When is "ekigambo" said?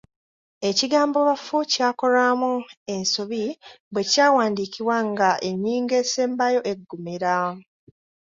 0.69-1.17